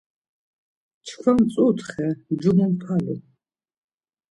[1.05, 3.15] Çkva mtzutxe, ncumumpalu.